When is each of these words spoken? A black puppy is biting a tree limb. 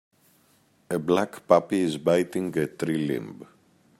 A 0.89 0.97
black 0.97 1.45
puppy 1.47 1.81
is 1.81 1.99
biting 1.99 2.57
a 2.57 2.65
tree 2.65 3.05
limb. 3.05 3.45